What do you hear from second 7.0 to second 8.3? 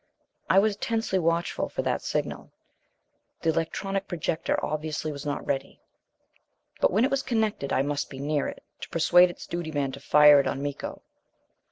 it was connected, I must be